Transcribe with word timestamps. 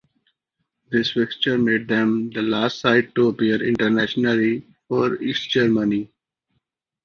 This 0.89 1.11
fixture 1.11 1.59
made 1.59 1.87
them 1.87 2.31
the 2.31 2.41
last 2.41 2.79
side 2.79 3.13
to 3.13 3.27
appear 3.27 3.61
internationally 3.61 4.65
for 4.87 5.21
East 5.21 5.51
Germany. 5.51 6.09